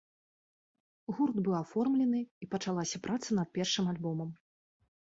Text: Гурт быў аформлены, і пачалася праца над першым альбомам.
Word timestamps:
Гурт 1.17 1.35
быў 1.47 1.53
аформлены, 1.63 2.19
і 2.45 2.51
пачалася 2.57 3.05
праца 3.05 3.29
над 3.43 3.47
першым 3.61 3.85
альбомам. 3.97 4.35